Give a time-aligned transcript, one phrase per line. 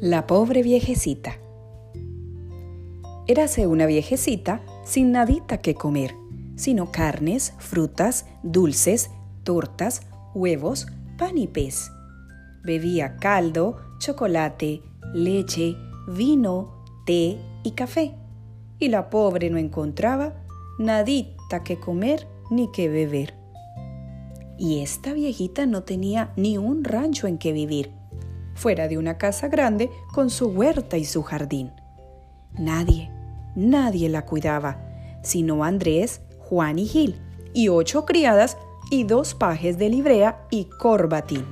[0.00, 1.38] La pobre viejecita.
[3.26, 6.14] Érase una viejecita sin nadita que comer,
[6.54, 9.10] sino carnes, frutas, dulces,
[9.42, 10.02] tortas,
[10.36, 10.86] huevos,
[11.18, 11.90] pan y pez.
[12.62, 14.82] Bebía caldo, chocolate,
[15.14, 15.74] leche,
[16.06, 18.14] vino, té y café.
[18.78, 20.32] Y la pobre no encontraba
[20.78, 23.34] nadita que comer ni que beber.
[24.60, 27.97] Y esta viejita no tenía ni un rancho en que vivir,
[28.58, 31.70] fuera de una casa grande con su huerta y su jardín.
[32.58, 33.10] Nadie,
[33.54, 34.84] nadie la cuidaba,
[35.22, 37.20] sino Andrés, Juan y Gil,
[37.54, 38.58] y ocho criadas
[38.90, 41.46] y dos pajes de librea y corbatín.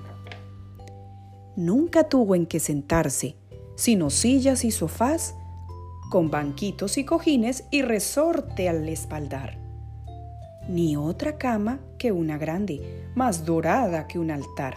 [1.55, 3.36] Nunca tuvo en qué sentarse,
[3.77, 5.36] sino sillas y sofás,
[6.11, 9.59] con banquitos y cojines y resorte al espaldar.
[10.69, 14.77] Ni otra cama que una grande, más dorada que un altar,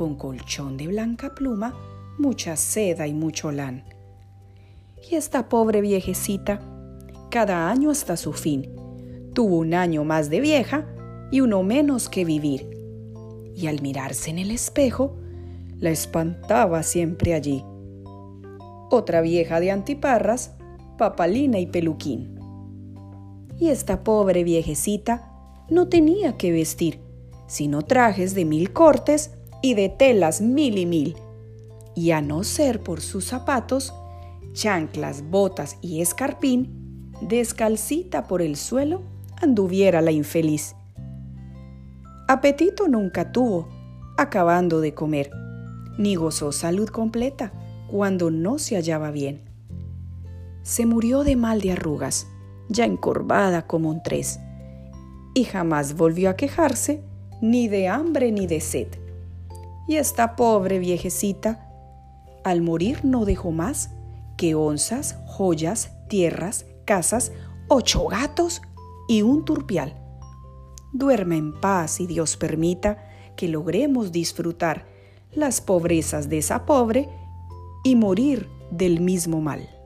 [0.00, 1.74] con colchón de blanca pluma,
[2.16, 3.84] mucha seda y mucho lán.
[5.10, 6.58] Y esta pobre viejecita,
[7.30, 8.74] cada año hasta su fin,
[9.34, 10.86] tuvo un año más de vieja
[11.30, 12.66] y uno menos que vivir.
[13.54, 15.18] Y al mirarse en el espejo,
[15.76, 17.62] la espantaba siempre allí.
[18.90, 20.56] Otra vieja de antiparras,
[20.96, 22.40] papalina y peluquín.
[23.58, 25.30] Y esta pobre viejecita
[25.68, 27.00] no tenía que vestir,
[27.46, 29.32] sino trajes de mil cortes
[29.62, 31.16] y de telas mil y mil.
[31.94, 33.92] Y a no ser por sus zapatos,
[34.52, 39.02] chanclas, botas y escarpín, descalcita por el suelo
[39.40, 40.74] anduviera la infeliz.
[42.28, 43.68] Apetito nunca tuvo,
[44.16, 45.30] acabando de comer,
[45.98, 47.52] ni gozó salud completa
[47.88, 49.42] cuando no se hallaba bien.
[50.62, 52.26] Se murió de mal de arrugas,
[52.68, 54.38] ya encorvada como un tres,
[55.34, 57.02] y jamás volvió a quejarse
[57.40, 58.88] ni de hambre ni de sed.
[59.90, 61.68] Y esta pobre viejecita,
[62.44, 63.90] al morir no dejó más
[64.36, 67.32] que onzas, joyas, tierras, casas,
[67.66, 68.62] ocho gatos
[69.08, 69.96] y un turpial.
[70.92, 73.02] Duerma en paz y Dios permita
[73.34, 74.86] que logremos disfrutar
[75.32, 77.08] las pobrezas de esa pobre
[77.82, 79.79] y morir del mismo mal.